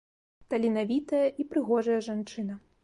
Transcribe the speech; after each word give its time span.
Таленавітая 0.53 1.21
і 1.43 1.47
прыгожая 1.53 1.99
жанчына. 2.09 2.53